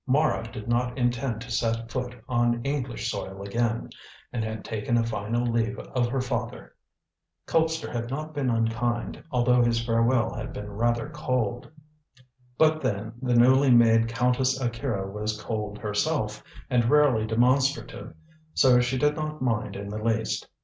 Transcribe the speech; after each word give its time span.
Mara 0.07 0.51
did 0.51 0.67
not 0.67 0.97
intend 0.97 1.41
to 1.41 1.51
set 1.51 1.91
foot 1.91 2.15
on 2.27 2.63
English 2.65 3.11
soil 3.11 3.43
again, 3.43 3.91
and 4.33 4.43
had 4.43 4.65
taken 4.65 4.97
a 4.97 5.03
final 5.05 5.45
leave 5.45 5.77
of 5.77 6.07
her 6.09 6.21
father. 6.21 6.73
Colpster 7.45 7.93
had 7.93 8.09
not 8.09 8.33
been 8.33 8.49
unkind, 8.49 9.23
although 9.29 9.61
his 9.63 9.85
farewell 9.85 10.33
had 10.33 10.53
been 10.53 10.71
rather 10.71 11.09
cold. 11.11 11.69
But 12.57 12.81
then 12.81 13.13
the 13.21 13.35
newly 13.35 13.69
made 13.69 14.07
Countess 14.07 14.59
Akira 14.59 15.07
was 15.07 15.39
cold 15.39 15.77
herself 15.77 16.43
and 16.67 16.89
rarely 16.89 17.27
demonstrative, 17.27 18.15
so 18.55 18.79
she 18.79 18.97
did 18.97 19.15
not 19.15 19.39
mind 19.43 19.75
in 19.75 19.87
the 19.87 20.01
least. 20.03 20.47